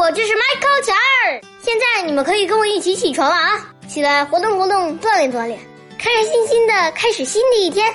[0.00, 1.40] 我就是 Michael 乔儿。
[1.60, 3.68] 现在你们可以跟我一起起床了啊！
[3.86, 5.60] 起来活动活动，锻炼锻炼，
[5.98, 7.92] 开开心心的开始新的一天。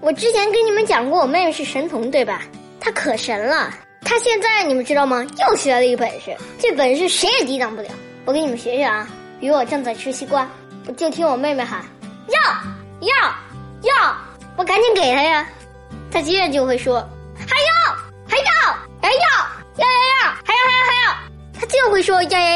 [0.00, 2.42] 我之前跟你们讲过，我妹妹是神童，对吧？
[2.78, 3.74] 她可神了。
[4.02, 5.26] 她现在你们知道吗？
[5.48, 7.88] 又学了一个本事，这本事谁也抵挡不了。
[8.24, 9.08] 我给你们学学啊！
[9.40, 10.48] 比如我正在吃西瓜，
[10.86, 11.84] 我就听我妹妹喊
[12.28, 12.40] 要
[13.00, 13.16] 要
[13.82, 14.16] 要，
[14.56, 15.44] 我赶紧给她呀。
[16.12, 17.04] 她接着就会说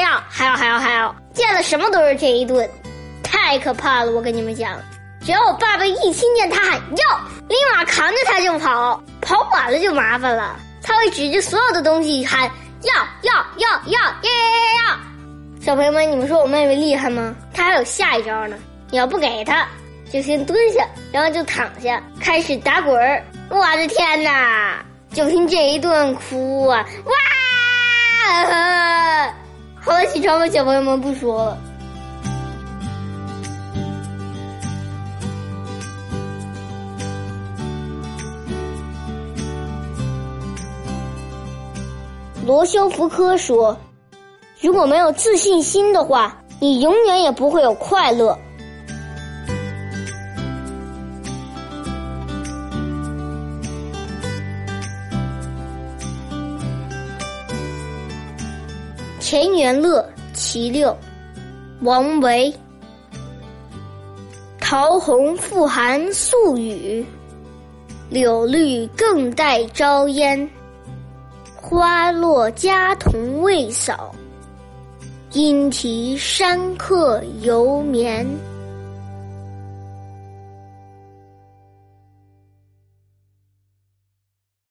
[0.02, 2.68] 要还有还有还有见了什么都是这一顿
[3.22, 4.78] 太可怕了我跟你们讲。
[5.24, 10.56] 只要我爸爸一听见他喊要立马扛着他就跑跑晚了就麻烦了。
[10.82, 12.50] 他会指着所有的东西喊
[12.82, 12.92] 要
[13.22, 14.98] 要要要要要要
[15.60, 17.34] 小朋友们你们说我妹妹厉害吗？
[17.54, 18.56] 她还有下一招呢
[18.90, 19.64] 你要不给她
[20.12, 23.22] 就先蹲下然后就躺下开始打滚儿。
[23.48, 27.12] 我的天呐就听这一顿哭啊哇！
[29.84, 31.58] 好了，起床吧，小朋友们，不说了。
[42.46, 43.76] 罗修福科说
[44.60, 48.38] ：“如果没有自信心的话，你永远也不会有快乐。”
[59.32, 60.94] 田园乐其六，
[61.80, 62.54] 王维。
[64.60, 67.02] 桃红复含宿雨，
[68.10, 70.46] 柳绿更带朝烟。
[71.56, 74.14] 花落家童未扫，
[75.30, 78.26] 莺啼山客犹眠。